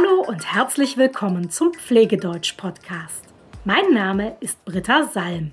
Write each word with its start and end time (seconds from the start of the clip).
Hallo 0.00 0.22
und 0.22 0.54
herzlich 0.54 0.96
willkommen 0.96 1.50
zum 1.50 1.74
Pflegedeutsch-Podcast. 1.74 3.24
Mein 3.64 3.92
Name 3.92 4.36
ist 4.40 4.64
Britta 4.64 5.04
Salm. 5.04 5.52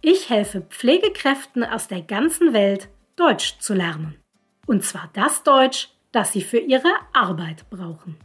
Ich 0.00 0.30
helfe 0.30 0.60
Pflegekräften 0.60 1.64
aus 1.64 1.88
der 1.88 2.02
ganzen 2.02 2.52
Welt, 2.52 2.88
Deutsch 3.16 3.58
zu 3.58 3.74
lernen. 3.74 4.16
Und 4.66 4.84
zwar 4.84 5.10
das 5.14 5.42
Deutsch, 5.42 5.88
das 6.12 6.32
sie 6.32 6.42
für 6.42 6.58
ihre 6.58 6.92
Arbeit 7.12 7.68
brauchen. 7.70 8.16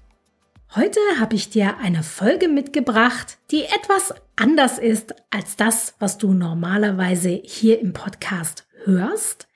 Heute 0.75 0.99
habe 1.19 1.35
ich 1.35 1.49
dir 1.49 1.77
eine 1.77 2.03
Folge 2.03 2.47
mitgebracht, 2.47 3.37
die 3.49 3.63
etwas 3.63 4.13
anders 4.35 4.77
ist 4.77 5.15
als 5.31 5.55
das, 5.55 5.95
was 5.99 6.17
du 6.17 6.33
normalerweise 6.33 7.41
hier 7.43 7.79
im 7.79 7.93
Podcast 7.93 8.67
hörst. 8.83 9.47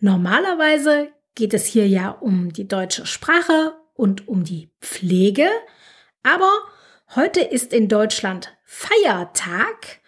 Normalerweise 0.00 1.08
geht 1.36 1.54
es 1.54 1.66
hier 1.66 1.86
ja 1.86 2.10
um 2.10 2.52
die 2.52 2.66
deutsche 2.66 3.06
Sprache 3.06 3.74
und 3.96 4.28
um 4.28 4.44
die 4.44 4.70
Pflege, 4.80 5.48
aber 6.22 6.50
heute 7.14 7.40
ist 7.40 7.72
in 7.72 7.88
Deutschland 7.88 8.56
Feiertag 8.64 10.00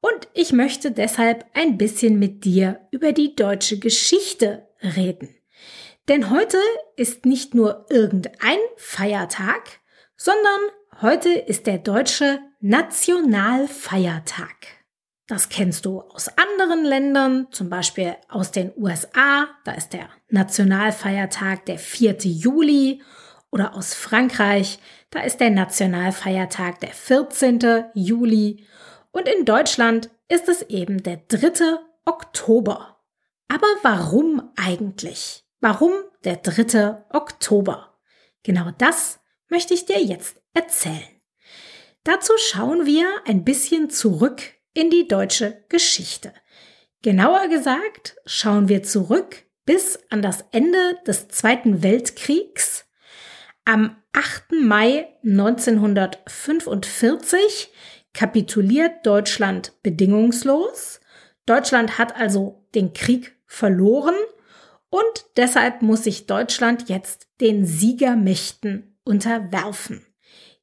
und 0.00 0.28
ich 0.34 0.52
möchte 0.52 0.90
deshalb 0.92 1.44
ein 1.54 1.78
bisschen 1.78 2.18
mit 2.18 2.44
dir 2.44 2.80
über 2.90 3.12
die 3.12 3.34
deutsche 3.34 3.78
Geschichte 3.78 4.68
reden. 4.82 5.34
Denn 6.08 6.30
heute 6.30 6.58
ist 6.96 7.26
nicht 7.26 7.54
nur 7.54 7.86
irgendein 7.90 8.58
Feiertag, 8.76 9.80
sondern 10.16 10.60
heute 11.02 11.30
ist 11.30 11.66
der 11.66 11.78
deutsche 11.78 12.38
Nationalfeiertag. 12.60 14.54
Das 15.26 15.48
kennst 15.48 15.84
du 15.84 16.02
aus 16.02 16.28
anderen 16.38 16.84
Ländern, 16.84 17.48
zum 17.50 17.68
Beispiel 17.68 18.14
aus 18.28 18.52
den 18.52 18.72
USA, 18.76 19.48
da 19.64 19.72
ist 19.72 19.92
der 19.92 20.08
Nationalfeiertag 20.28 21.66
der 21.66 21.78
4. 21.78 22.18
Juli, 22.20 23.02
oder 23.56 23.74
aus 23.74 23.94
Frankreich, 23.94 24.78
da 25.08 25.20
ist 25.20 25.40
der 25.40 25.48
Nationalfeiertag 25.48 26.78
der 26.80 26.90
14. 26.90 27.86
Juli, 27.94 28.66
und 29.12 29.26
in 29.28 29.46
Deutschland 29.46 30.10
ist 30.28 30.46
es 30.46 30.60
eben 30.60 31.02
der 31.02 31.16
3. 31.28 31.78
Oktober. 32.04 32.98
Aber 33.48 33.66
warum 33.80 34.52
eigentlich? 34.56 35.46
Warum 35.60 35.92
der 36.22 36.36
3. 36.36 37.04
Oktober? 37.14 37.98
Genau 38.42 38.72
das 38.76 39.20
möchte 39.48 39.72
ich 39.72 39.86
dir 39.86 40.02
jetzt 40.02 40.42
erzählen. 40.52 41.08
Dazu 42.04 42.34
schauen 42.36 42.84
wir 42.84 43.08
ein 43.24 43.42
bisschen 43.42 43.88
zurück 43.88 44.42
in 44.74 44.90
die 44.90 45.08
deutsche 45.08 45.64
Geschichte. 45.70 46.34
Genauer 47.00 47.48
gesagt 47.48 48.16
schauen 48.26 48.68
wir 48.68 48.82
zurück 48.82 49.46
bis 49.64 49.98
an 50.10 50.20
das 50.20 50.44
Ende 50.52 50.98
des 51.06 51.28
Zweiten 51.28 51.82
Weltkriegs. 51.82 52.85
Am 53.68 53.96
8. 54.12 54.52
Mai 54.62 55.08
1945 55.24 57.72
kapituliert 58.14 59.04
Deutschland 59.04 59.72
bedingungslos. 59.82 61.00
Deutschland 61.46 61.98
hat 61.98 62.14
also 62.14 62.64
den 62.76 62.92
Krieg 62.92 63.36
verloren 63.44 64.14
und 64.88 65.26
deshalb 65.36 65.82
muss 65.82 66.04
sich 66.04 66.28
Deutschland 66.28 66.88
jetzt 66.88 67.26
den 67.40 67.66
Siegermächten 67.66 68.96
unterwerfen. 69.02 70.06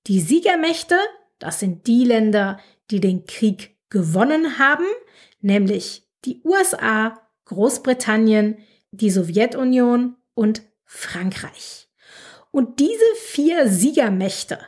Die 0.08 0.22
Siegermächte, 0.22 0.96
das 1.40 1.60
sind 1.60 1.88
die 1.88 2.06
Länder, 2.06 2.58
die 2.90 3.02
den 3.02 3.26
Krieg 3.26 3.76
gewonnen 3.90 4.60
haben, 4.60 4.88
nämlich 5.42 6.08
die 6.24 6.42
USA, 6.46 7.20
Großbritannien, 7.46 8.60
die 8.92 9.10
Sowjetunion 9.10 10.16
und 10.36 10.62
Frankreich. 10.86 11.83
Und 12.54 12.80
diese 12.80 13.16
vier 13.16 13.68
Siegermächte, 13.68 14.60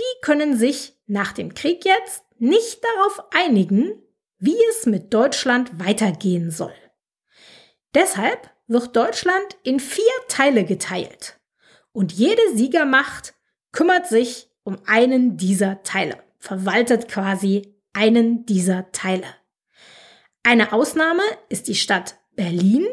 die 0.00 0.20
können 0.20 0.58
sich 0.58 0.94
nach 1.06 1.30
dem 1.32 1.54
Krieg 1.54 1.84
jetzt 1.84 2.24
nicht 2.38 2.82
darauf 2.82 3.22
einigen, 3.32 4.02
wie 4.38 4.56
es 4.70 4.86
mit 4.86 5.14
Deutschland 5.14 5.78
weitergehen 5.78 6.50
soll. 6.50 6.74
Deshalb 7.94 8.50
wird 8.66 8.96
Deutschland 8.96 9.56
in 9.62 9.78
vier 9.78 10.02
Teile 10.26 10.64
geteilt 10.64 11.38
und 11.92 12.10
jede 12.10 12.42
Siegermacht 12.56 13.34
kümmert 13.70 14.08
sich 14.08 14.50
um 14.64 14.78
einen 14.84 15.36
dieser 15.36 15.84
Teile, 15.84 16.18
verwaltet 16.40 17.06
quasi 17.06 17.76
einen 17.92 18.44
dieser 18.44 18.90
Teile. 18.90 19.28
Eine 20.42 20.72
Ausnahme 20.72 21.22
ist 21.48 21.68
die 21.68 21.76
Stadt 21.76 22.18
Berlin. 22.34 22.88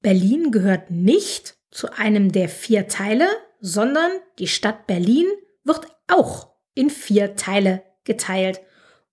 Berlin 0.00 0.50
gehört 0.50 0.90
nicht 0.90 1.56
zu 1.70 1.92
einem 1.92 2.32
der 2.32 2.48
vier 2.48 2.88
Teile, 2.88 3.28
sondern 3.60 4.10
die 4.38 4.48
Stadt 4.48 4.86
Berlin 4.86 5.26
wird 5.64 5.86
auch 6.08 6.50
in 6.74 6.90
vier 6.90 7.36
Teile 7.36 7.82
geteilt 8.04 8.60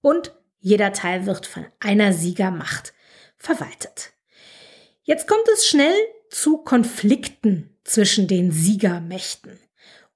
und 0.01 0.33
jeder 0.59 0.93
Teil 0.93 1.25
wird 1.25 1.45
von 1.45 1.65
einer 1.79 2.13
Siegermacht 2.13 2.93
verwaltet. 3.37 4.13
Jetzt 5.03 5.27
kommt 5.27 5.47
es 5.53 5.67
schnell 5.67 5.95
zu 6.29 6.57
Konflikten 6.57 7.77
zwischen 7.83 8.27
den 8.27 8.51
Siegermächten. 8.51 9.59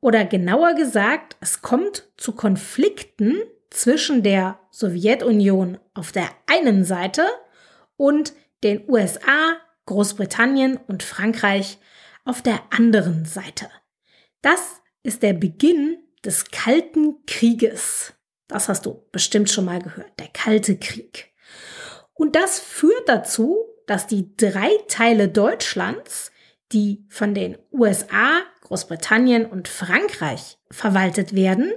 Oder 0.02 0.25
genauer 0.25 0.74
gesagt, 0.74 1.38
es 1.40 1.62
kommt 1.62 2.09
zu 2.18 2.34
Konflikten 2.34 3.42
zwischen 3.69 4.24
der 4.24 4.59
Sowjetunion 4.72 5.80
auf 5.94 6.12
der 6.12 6.30
einen 6.48 6.84
Seite 6.84 7.25
und 7.98 8.34
den 8.63 8.90
USA, 8.90 9.58
Großbritannien 9.86 10.78
und 10.88 11.03
Frankreich 11.03 11.78
auf 12.25 12.42
der 12.42 12.59
anderen 12.72 13.25
Seite. 13.25 13.69
Das 14.41 14.81
ist 15.03 15.24
der 15.24 15.34
Beginn 15.34 15.97
des 16.25 16.52
Kalten 16.52 17.25
Krieges. 17.25 18.13
Das 18.47 18.69
hast 18.69 18.85
du 18.85 19.03
bestimmt 19.12 19.50
schon 19.50 19.66
mal 19.66 19.81
gehört, 19.81 20.19
der 20.19 20.28
Kalte 20.28 20.78
Krieg. 20.78 21.34
Und 22.13 22.35
das 22.35 22.59
führt 22.59 23.07
dazu, 23.07 23.57
dass 23.88 24.06
die 24.07 24.35
drei 24.38 24.69
Teile 24.88 25.30
Deutschlands 25.30 26.31
die 26.72 27.03
von 27.09 27.34
den 27.34 27.57
USA, 27.74 28.44
Großbritannien 28.62 29.46
und 29.46 29.68
Frankreich 29.68 30.57
verwaltet 30.69 31.35
werden, 31.35 31.74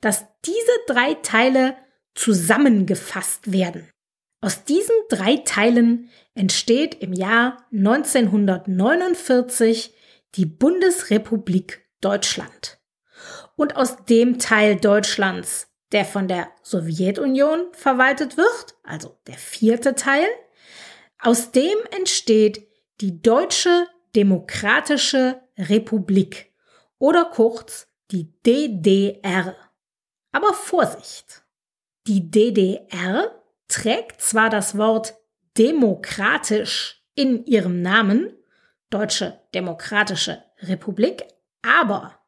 dass 0.00 0.26
diese 0.44 0.70
drei 0.86 1.14
Teile 1.14 1.74
zusammengefasst 2.14 3.50
werden. 3.52 3.88
Aus 4.40 4.62
diesen 4.64 4.94
drei 5.08 5.38
Teilen 5.38 6.08
entsteht 6.34 7.02
im 7.02 7.12
Jahr 7.12 7.66
1949 7.72 9.92
die 10.36 10.46
Bundesrepublik 10.46 11.79
Deutschland. 12.00 12.78
Und 13.56 13.76
aus 13.76 14.04
dem 14.04 14.38
Teil 14.38 14.76
Deutschlands, 14.76 15.68
der 15.92 16.04
von 16.04 16.28
der 16.28 16.48
Sowjetunion 16.62 17.72
verwaltet 17.72 18.36
wird, 18.36 18.74
also 18.84 19.18
der 19.26 19.36
vierte 19.36 19.94
Teil, 19.94 20.26
aus 21.18 21.50
dem 21.50 21.76
entsteht 21.96 22.66
die 23.00 23.20
deutsche 23.20 23.86
Demokratische 24.16 25.40
Republik 25.58 26.52
oder 26.98 27.26
kurz 27.26 27.86
die 28.10 28.32
DDR. 28.42 29.54
Aber 30.32 30.54
Vorsicht! 30.54 31.44
Die 32.06 32.30
DDR 32.30 33.30
trägt 33.68 34.20
zwar 34.20 34.48
das 34.50 34.76
Wort 34.76 35.14
demokratisch 35.58 37.04
in 37.14 37.44
ihrem 37.44 37.82
Namen, 37.82 38.32
Deutsche 38.88 39.40
Demokratische 39.54 40.42
Republik, 40.62 41.22
aber 41.62 42.18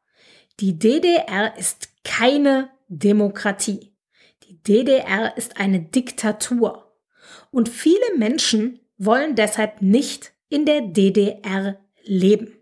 die 0.59 0.77
DDR 0.77 1.57
ist 1.57 1.89
keine 2.03 2.69
Demokratie. 2.87 3.95
Die 4.43 4.61
DDR 4.61 5.35
ist 5.37 5.57
eine 5.57 5.81
Diktatur. 5.81 6.93
Und 7.51 7.69
viele 7.69 8.17
Menschen 8.17 8.79
wollen 8.97 9.35
deshalb 9.35 9.81
nicht 9.81 10.33
in 10.49 10.65
der 10.65 10.81
DDR 10.81 11.79
leben. 12.03 12.55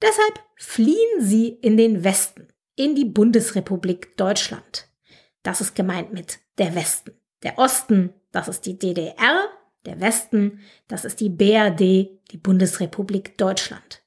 Deshalb 0.00 0.40
fliehen 0.56 1.20
sie 1.20 1.48
in 1.48 1.76
den 1.76 2.04
Westen, 2.04 2.48
in 2.74 2.94
die 2.94 3.04
Bundesrepublik 3.04 4.16
Deutschland. 4.16 4.88
Das 5.42 5.60
ist 5.60 5.74
gemeint 5.74 6.12
mit 6.12 6.38
der 6.58 6.74
Westen. 6.74 7.12
Der 7.42 7.58
Osten, 7.58 8.12
das 8.32 8.48
ist 8.48 8.66
die 8.66 8.78
DDR, 8.78 9.48
der 9.84 10.00
Westen, 10.00 10.60
das 10.88 11.04
ist 11.04 11.20
die 11.20 11.28
BRD, 11.28 11.80
die 12.30 12.38
Bundesrepublik 12.38 13.38
Deutschland. 13.38 14.02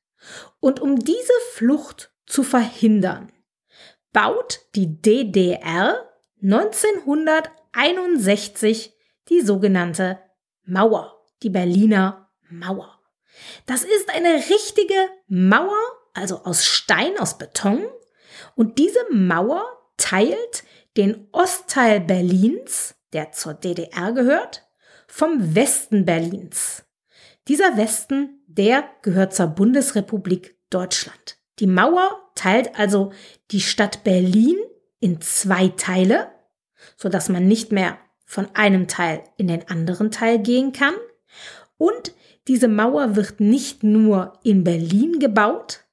Und 0.59 0.79
um 0.79 0.99
diese 0.99 1.33
Flucht 1.53 2.11
zu 2.25 2.43
verhindern, 2.43 3.31
baut 4.11 4.61
die 4.75 5.01
DDR 5.01 6.09
1961 6.41 8.93
die 9.29 9.41
sogenannte 9.41 10.19
Mauer, 10.63 11.25
die 11.43 11.49
Berliner 11.49 12.29
Mauer. 12.49 12.99
Das 13.65 13.83
ist 13.83 14.09
eine 14.09 14.35
richtige 14.35 15.09
Mauer, 15.27 15.77
also 16.13 16.43
aus 16.43 16.65
Stein, 16.65 17.17
aus 17.19 17.37
Beton. 17.37 17.85
Und 18.55 18.79
diese 18.79 18.99
Mauer 19.11 19.63
teilt 19.97 20.63
den 20.97 21.27
Ostteil 21.31 22.01
Berlins, 22.01 22.95
der 23.13 23.31
zur 23.31 23.53
DDR 23.53 24.11
gehört, 24.11 24.67
vom 25.07 25.55
Westen 25.55 26.05
Berlins. 26.05 26.83
Dieser 27.49 27.77
Westen, 27.77 28.43
der 28.45 28.83
gehört 29.01 29.33
zur 29.33 29.47
Bundesrepublik 29.47 30.55
Deutschland. 30.69 31.39
Die 31.57 31.65
Mauer 31.65 32.21
teilt 32.35 32.77
also 32.77 33.11
die 33.49 33.59
Stadt 33.59 34.03
Berlin 34.03 34.57
in 34.99 35.19
zwei 35.19 35.69
Teile, 35.69 36.27
so 36.95 37.09
dass 37.09 37.27
man 37.27 37.47
nicht 37.47 37.71
mehr 37.71 37.97
von 38.23 38.47
einem 38.53 38.87
Teil 38.87 39.23
in 39.37 39.47
den 39.47 39.67
anderen 39.67 40.11
Teil 40.11 40.37
gehen 40.37 40.73
kann. 40.73 40.93
Und 41.79 42.13
diese 42.47 42.67
Mauer 42.67 43.15
wird 43.15 43.39
nicht 43.39 43.81
nur 43.81 44.33
in 44.43 44.63
Berlin 44.63 45.17
gebaut, 45.17 45.85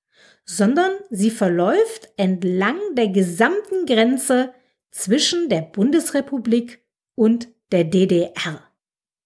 sondern 0.45 0.91
sie 1.09 1.31
verläuft 1.31 2.11
entlang 2.19 2.79
der 2.93 3.09
gesamten 3.09 3.87
Grenze 3.87 4.53
zwischen 4.91 5.49
der 5.49 5.63
Bundesrepublik 5.63 6.85
und 7.15 7.49
der 7.73 7.85
DDR. 7.85 8.63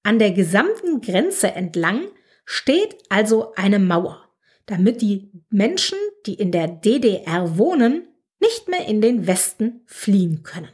An 0.05 0.21
der 0.21 0.31
gesamten 0.31 1.01
Grenze 1.01 1.49
entlang 1.49 2.03
steht 2.53 2.97
also 3.11 3.55
eine 3.55 3.79
Mauer, 3.79 4.29
damit 4.67 5.03
die 5.03 5.31
Menschen, 5.51 5.97
die 6.27 6.35
in 6.35 6.51
der 6.51 6.67
DDR 6.67 7.57
wohnen, 7.57 8.09
nicht 8.41 8.69
mehr 8.69 8.87
in 8.87 9.01
den 9.01 9.29
Westen 9.29 9.83
fliehen 9.87 10.43
können. 10.43 10.71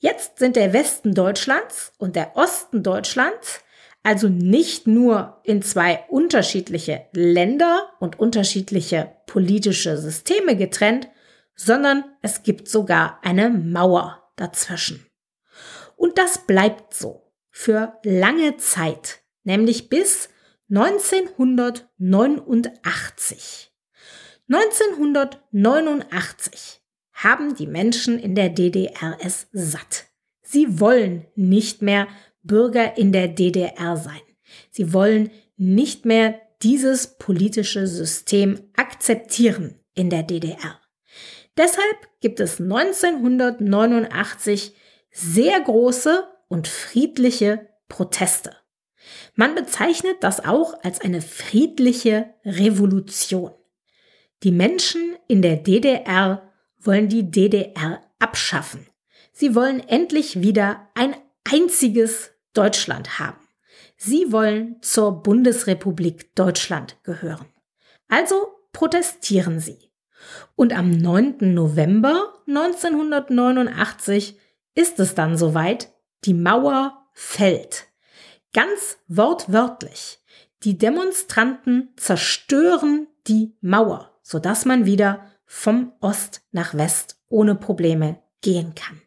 Jetzt 0.00 0.38
sind 0.40 0.56
der 0.56 0.74
Westen 0.74 1.14
Deutschlands 1.14 1.94
und 1.96 2.14
der 2.14 2.36
Osten 2.36 2.82
Deutschlands 2.82 3.64
also 4.02 4.28
nicht 4.28 4.86
nur 4.86 5.40
in 5.44 5.62
zwei 5.62 6.04
unterschiedliche 6.10 7.06
Länder 7.12 7.88
und 7.98 8.18
unterschiedliche 8.18 9.16
politische 9.26 9.96
Systeme 9.96 10.56
getrennt, 10.56 11.08
sondern 11.54 12.04
es 12.20 12.42
gibt 12.42 12.68
sogar 12.68 13.18
eine 13.22 13.48
Mauer 13.48 14.30
dazwischen. 14.36 15.06
Und 15.96 16.18
das 16.18 16.46
bleibt 16.46 16.92
so 16.92 17.32
für 17.48 17.98
lange 18.02 18.58
Zeit, 18.58 19.20
nämlich 19.42 19.88
bis 19.88 20.28
1989. 20.70 23.70
1989 24.48 26.80
haben 27.12 27.54
die 27.54 27.66
Menschen 27.66 28.18
in 28.18 28.34
der 28.34 28.48
DDR 28.50 29.16
es 29.20 29.46
satt. 29.52 30.06
Sie 30.42 30.80
wollen 30.80 31.26
nicht 31.34 31.80
mehr 31.82 32.08
Bürger 32.42 32.98
in 32.98 33.12
der 33.12 33.28
DDR 33.28 33.96
sein. 33.96 34.20
Sie 34.70 34.92
wollen 34.92 35.30
nicht 35.56 36.04
mehr 36.04 36.38
dieses 36.62 37.16
politische 37.18 37.86
System 37.86 38.60
akzeptieren 38.76 39.80
in 39.94 40.10
der 40.10 40.22
DDR. 40.22 40.78
Deshalb 41.56 41.96
gibt 42.20 42.40
es 42.40 42.60
1989 42.60 44.74
sehr 45.10 45.58
große 45.60 46.28
und 46.48 46.68
friedliche 46.68 47.70
Proteste. 47.88 48.54
Man 49.34 49.54
bezeichnet 49.54 50.16
das 50.20 50.44
auch 50.44 50.82
als 50.82 51.00
eine 51.00 51.20
friedliche 51.20 52.34
Revolution. 52.44 53.52
Die 54.42 54.52
Menschen 54.52 55.16
in 55.28 55.42
der 55.42 55.56
DDR 55.56 56.50
wollen 56.78 57.08
die 57.08 57.30
DDR 57.30 58.00
abschaffen. 58.18 58.86
Sie 59.32 59.54
wollen 59.54 59.80
endlich 59.80 60.42
wieder 60.42 60.88
ein 60.94 61.16
einziges 61.44 62.32
Deutschland 62.52 63.18
haben. 63.18 63.38
Sie 63.96 64.32
wollen 64.32 64.76
zur 64.82 65.22
Bundesrepublik 65.22 66.34
Deutschland 66.34 66.96
gehören. 67.02 67.46
Also 68.08 68.48
protestieren 68.72 69.60
sie. 69.60 69.90
Und 70.56 70.72
am 70.72 70.90
9. 70.90 71.54
November 71.54 72.34
1989 72.46 74.38
ist 74.74 74.98
es 75.00 75.14
dann 75.14 75.36
soweit, 75.36 75.92
die 76.24 76.34
Mauer 76.34 77.08
fällt. 77.12 77.86
Ganz 78.54 78.98
wortwörtlich. 79.08 80.20
Die 80.62 80.78
Demonstranten 80.78 81.92
zerstören 81.96 83.08
die 83.26 83.56
Mauer, 83.60 84.12
sodass 84.22 84.64
man 84.64 84.86
wieder 84.86 85.26
vom 85.44 85.92
Ost 86.00 86.40
nach 86.52 86.72
West 86.74 87.20
ohne 87.28 87.56
Probleme 87.56 88.22
gehen 88.40 88.74
kann. 88.74 89.02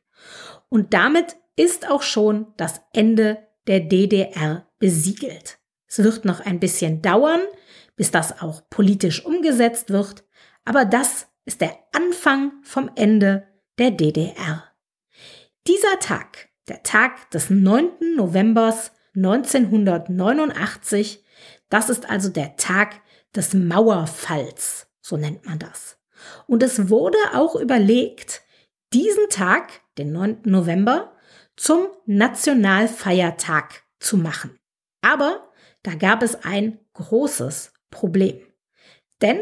Und 0.70 0.94
damit 0.94 1.38
ist 1.56 1.90
auch 1.90 2.02
schon 2.02 2.48
das 2.58 2.82
Ende 2.94 3.40
der 3.68 3.80
DDR 3.80 4.68
besiegelt. 4.80 5.60
Es 5.88 6.04
wird 6.04 6.26
noch 6.26 6.42
ein 6.42 6.60
bisschen 6.60 7.02
dauern, 7.02 7.42
bis 7.96 8.12
das 8.12 8.42
auch 8.42 8.62
politisch 8.70 9.26
umgesetzt 9.26 9.90
wird, 9.90 10.26
aber 10.66 10.84
das 10.84 11.28
ist 11.46 11.62
der 11.62 11.74
Anfang 11.94 12.52
vom 12.64 12.92
Ende 12.96 13.48
der 13.80 13.92
DDR. 13.92 14.66
Dieser 15.66 16.00
Tag, 16.00 16.50
der 16.68 16.84
Tag 16.84 17.32
des 17.32 17.50
9. 17.50 18.16
Novembers 18.18 18.92
1989, 19.18 21.24
das 21.70 21.90
ist 21.90 22.10
also 22.10 22.30
der 22.30 22.56
Tag 22.56 23.02
des 23.36 23.54
Mauerfalls, 23.54 24.88
so 25.02 25.18
nennt 25.18 25.46
man 25.46 25.60
das. 25.60 25.98
Und 26.46 26.64
es 26.64 26.88
wurde 26.90 27.18
auch 27.34 27.56
überlegt, 27.56 28.44
diesen 28.94 29.28
Tag, 29.30 29.82
den 29.98 30.14
9. 30.14 30.44
November, 30.46 31.12
zum 31.56 31.88
Nationalfeiertag 32.06 33.84
zu 34.00 34.18
machen. 34.18 34.60
Aber 35.02 35.52
da 35.84 35.94
gab 35.96 36.24
es 36.24 36.44
ein 36.44 36.80
großes 36.94 37.74
Problem. 37.90 38.40
Denn 39.22 39.42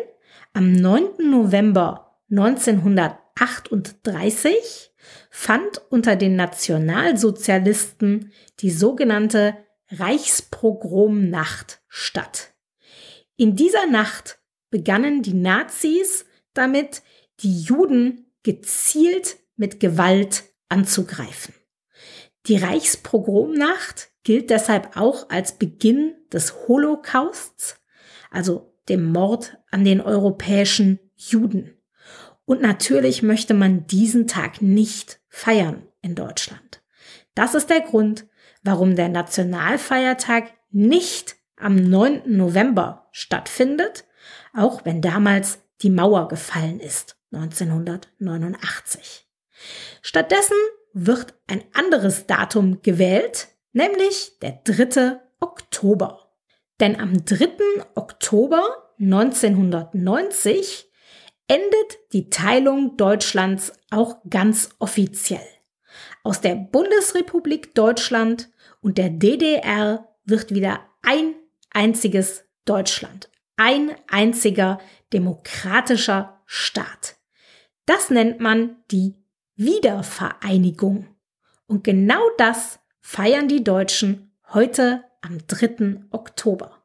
am 0.53 0.71
9. 0.71 1.29
November 1.29 2.19
1938 2.31 4.93
fand 5.29 5.81
unter 5.89 6.15
den 6.15 6.37
Nationalsozialisten 6.37 8.31
die 8.61 8.71
sogenannte 8.71 9.64
Reichspogromnacht 9.89 11.81
statt. 11.87 12.53
In 13.37 13.55
dieser 13.55 13.85
Nacht 13.85 14.39
begannen 14.69 15.21
die 15.21 15.33
Nazis 15.33 16.25
damit, 16.53 17.03
die 17.41 17.61
Juden 17.61 18.31
gezielt 18.43 19.37
mit 19.55 19.79
Gewalt 19.79 20.43
anzugreifen. 20.69 21.53
Die 22.47 22.57
Reichspogromnacht 22.57 24.11
gilt 24.23 24.49
deshalb 24.49 24.97
auch 24.97 25.29
als 25.29 25.57
Beginn 25.57 26.15
des 26.31 26.67
Holocausts, 26.67 27.81
also 28.29 28.75
dem 28.87 29.11
Mord 29.11 29.57
an 29.71 29.83
den 29.83 30.01
europäischen 30.01 30.99
Juden. 31.15 31.77
Und 32.45 32.61
natürlich 32.61 33.23
möchte 33.23 33.53
man 33.53 33.87
diesen 33.87 34.27
Tag 34.27 34.61
nicht 34.61 35.19
feiern 35.27 35.87
in 36.01 36.15
Deutschland. 36.15 36.83
Das 37.33 37.55
ist 37.55 37.69
der 37.69 37.81
Grund, 37.81 38.27
warum 38.65 38.95
der 38.95 39.09
Nationalfeiertag 39.09 40.51
nicht 40.71 41.35
am 41.55 41.75
9. 41.75 42.23
November 42.25 43.07
stattfindet, 43.11 44.05
auch 44.53 44.83
wenn 44.85 45.01
damals 45.01 45.59
die 45.81 45.89
Mauer 45.91 46.27
gefallen 46.27 46.79
ist, 46.79 47.17
1989. 47.31 49.27
Stattdessen 50.01 50.57
wird 50.93 51.35
ein 51.47 51.63
anderes 51.73 52.25
Datum 52.25 52.81
gewählt, 52.81 53.49
nämlich 53.71 54.39
der 54.41 54.59
3. 54.63 55.19
Oktober. 55.39 56.31
Denn 56.79 56.99
am 56.99 57.23
3. 57.23 57.49
Oktober 57.93 58.63
1990 58.99 60.89
endet 61.47 61.99
die 62.13 62.29
Teilung 62.29 62.97
Deutschlands 62.97 63.73
auch 63.91 64.17
ganz 64.29 64.69
offiziell. 64.79 65.45
Aus 66.25 66.41
der 66.41 66.55
Bundesrepublik 66.55 67.75
Deutschland 67.75 68.49
und 68.81 68.97
der 68.97 69.11
DDR 69.11 70.09
wird 70.23 70.55
wieder 70.55 70.79
ein 71.03 71.35
einziges 71.69 72.45
Deutschland, 72.65 73.29
ein 73.57 73.95
einziger 74.07 74.79
demokratischer 75.13 76.41
Staat. 76.47 77.17
Das 77.85 78.09
nennt 78.09 78.39
man 78.39 78.77
die 78.89 79.13
Wiedervereinigung. 79.55 81.15
Und 81.67 81.83
genau 81.83 82.23
das 82.39 82.79
feiern 83.01 83.47
die 83.47 83.63
Deutschen 83.63 84.35
heute 84.51 85.03
am 85.21 85.45
3. 85.45 86.05
Oktober. 86.09 86.83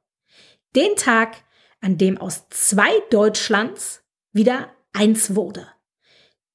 Den 0.77 0.97
Tag, 0.97 1.45
an 1.81 1.97
dem 1.97 2.19
aus 2.19 2.47
zwei 2.51 2.91
Deutschlands 3.09 4.03
wieder 4.33 4.69
eins 4.93 5.35
wurde. 5.35 5.67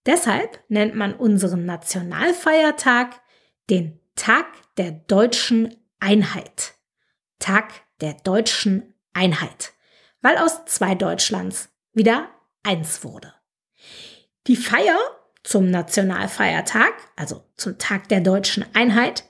Deshalb 0.05 0.63
nennt 0.69 0.95
man 0.95 1.13
unseren 1.13 1.65
Nationalfeiertag 1.65 3.21
den 3.69 3.99
Tag 4.15 4.45
der 4.77 4.91
deutschen 4.91 5.75
Einheit. 5.99 6.73
Tag 7.39 7.71
der 8.01 8.13
deutschen 8.13 8.93
Einheit, 9.13 9.73
weil 10.21 10.37
aus 10.37 10.65
zwei 10.65 10.95
Deutschlands 10.95 11.69
wieder 11.93 12.29
eins 12.63 13.03
wurde. 13.03 13.33
Die 14.47 14.55
Feier 14.55 14.97
zum 15.43 15.69
Nationalfeiertag, 15.69 16.93
also 17.15 17.43
zum 17.55 17.77
Tag 17.77 18.09
der 18.09 18.21
deutschen 18.21 18.65
Einheit. 18.73 19.25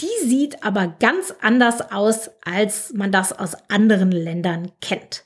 Die 0.00 0.26
sieht 0.26 0.64
aber 0.64 0.88
ganz 0.98 1.32
anders 1.40 1.92
aus, 1.92 2.30
als 2.44 2.92
man 2.92 3.12
das 3.12 3.32
aus 3.32 3.54
anderen 3.68 4.10
Ländern 4.10 4.72
kennt. 4.80 5.24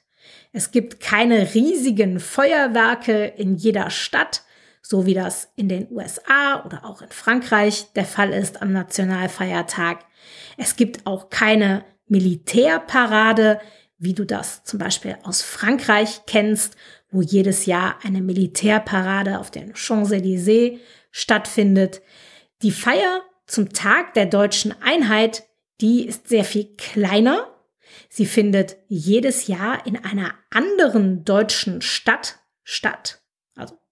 Es 0.52 0.71
gibt 0.71 1.00
keine 1.00 1.54
riesigen 1.54 2.21
Feuerwerke 2.21 3.26
in 3.26 3.57
jeder 3.57 3.90
Stadt, 3.90 4.42
so 4.82 5.06
wie 5.06 5.14
das 5.14 5.49
in 5.56 5.68
den 5.68 5.88
USA 5.90 6.64
oder 6.64 6.85
auch 6.85 7.02
in 7.02 7.11
Frankreich 7.11 7.92
der 7.94 8.04
Fall 8.04 8.32
ist 8.32 8.62
am 8.62 8.73
Nationalfeiertag. 8.73 10.04
Es 10.56 10.76
gibt 10.76 11.06
auch 11.06 11.30
keine 11.30 11.85
Militärparade, 12.08 13.61
wie 13.99 14.14
du 14.14 14.25
das 14.25 14.64
zum 14.64 14.78
Beispiel 14.78 15.16
aus 15.23 15.42
Frankreich 15.42 16.23
kennst, 16.26 16.76
wo 17.11 17.23
jedes 17.23 17.66
Jahr 17.66 17.97
eine 18.04 18.20
Militärparade 18.20 19.38
auf 19.38 19.50
den 19.50 19.75
Champs-Élysées 19.75 20.78
stattfindet. 21.11 22.02
Die 22.62 22.70
Feier 22.70 23.23
zum 23.47 23.73
Tag 23.73 24.14
der 24.14 24.26
deutschen 24.26 24.75
Einheit, 24.82 25.44
die 25.80 26.06
ist 26.06 26.28
sehr 26.28 26.44
viel 26.44 26.76
kleiner. 26.76 27.49
Sie 28.08 28.26
findet 28.26 28.76
jedes 28.88 29.47
Jahr 29.47 29.87
in 29.87 30.02
einer 30.04 30.35
anderen 30.50 31.25
deutschen 31.25 31.80
Stadt 31.80 32.38
statt. 32.62 33.17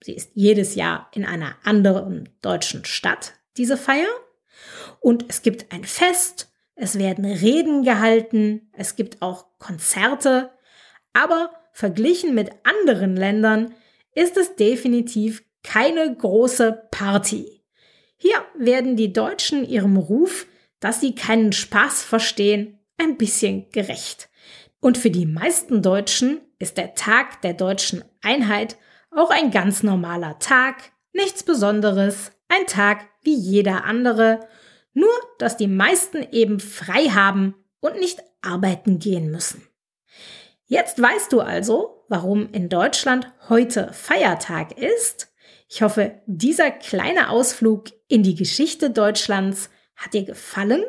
Sie 0.06 0.14
ist 0.14 0.30
jedes 0.34 0.76
Jahr 0.76 1.10
in 1.14 1.24
einer 1.24 1.56
anderen 1.64 2.28
deutschen 2.40 2.84
Stadt, 2.84 3.32
diese 3.56 3.76
Feier. 3.76 4.06
Und 5.00 5.24
es 5.26 5.42
gibt 5.42 5.72
ein 5.72 5.82
Fest, 5.82 6.52
es 6.76 6.96
werden 6.96 7.24
Reden 7.24 7.82
gehalten, 7.82 8.70
es 8.72 8.94
gibt 8.94 9.20
auch 9.20 9.46
Konzerte, 9.58 10.52
aber 11.12 11.50
verglichen 11.72 12.36
mit 12.36 12.52
anderen 12.62 13.16
Ländern 13.16 13.74
ist 14.14 14.36
es 14.36 14.54
definitiv 14.54 15.42
keine 15.64 16.14
große 16.14 16.84
Party. 16.92 17.64
Hier 18.16 18.44
werden 18.56 18.94
die 18.94 19.12
Deutschen 19.12 19.68
ihrem 19.68 19.96
Ruf, 19.96 20.46
dass 20.78 21.00
sie 21.00 21.16
keinen 21.16 21.52
Spaß 21.52 22.04
verstehen, 22.04 22.78
ein 22.96 23.16
bisschen 23.16 23.70
gerecht. 23.70 24.28
Und 24.78 24.98
für 24.98 25.10
die 25.10 25.26
meisten 25.26 25.82
Deutschen 25.82 26.42
ist 26.60 26.76
der 26.76 26.94
Tag 26.94 27.42
der 27.42 27.54
deutschen 27.54 28.04
Einheit 28.22 28.76
auch 29.10 29.30
ein 29.30 29.50
ganz 29.50 29.82
normaler 29.82 30.38
Tag, 30.38 30.92
nichts 31.12 31.42
Besonderes, 31.42 32.32
ein 32.48 32.66
Tag 32.66 33.08
wie 33.22 33.34
jeder 33.34 33.84
andere, 33.84 34.40
nur 34.92 35.12
dass 35.38 35.56
die 35.56 35.68
meisten 35.68 36.26
eben 36.32 36.60
frei 36.60 37.06
haben 37.06 37.54
und 37.80 37.98
nicht 37.98 38.22
arbeiten 38.42 38.98
gehen 38.98 39.30
müssen. 39.30 39.66
Jetzt 40.66 41.00
weißt 41.00 41.32
du 41.32 41.40
also, 41.40 42.04
warum 42.08 42.50
in 42.52 42.68
Deutschland 42.68 43.32
heute 43.48 43.92
Feiertag 43.92 44.76
ist. 44.78 45.32
Ich 45.68 45.82
hoffe, 45.82 46.20
dieser 46.26 46.70
kleine 46.70 47.30
Ausflug 47.30 47.84
in 48.08 48.22
die 48.22 48.34
Geschichte 48.34 48.90
Deutschlands 48.90 49.70
hat 49.96 50.14
dir 50.14 50.24
gefallen 50.24 50.84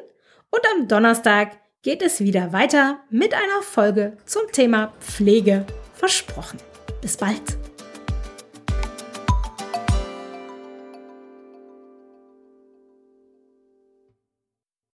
und 0.50 0.62
am 0.75 0.88
Donnerstag 0.88 1.57
geht 1.81 2.01
es 2.01 2.19
wieder 2.19 2.53
weiter 2.53 3.00
mit 3.09 3.33
einer 3.33 3.62
Folge 3.62 4.17
zum 4.25 4.43
Thema 4.51 4.93
Pflege 5.00 5.65
versprochen. 5.93 6.59
Bis 7.01 7.17
bald! 7.17 7.66